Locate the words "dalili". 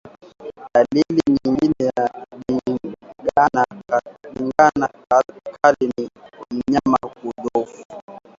0.73-1.21